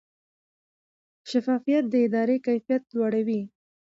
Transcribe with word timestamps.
شفافیت 1.29 1.83
د 1.89 1.93
ادارې 2.07 2.37
کیفیت 2.47 2.83
لوړوي. 2.95 3.41